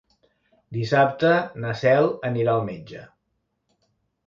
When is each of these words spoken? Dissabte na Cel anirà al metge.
Dissabte 0.77 1.29
na 1.65 1.75
Cel 1.83 2.09
anirà 2.31 2.57
al 2.57 2.67
metge. 2.73 3.05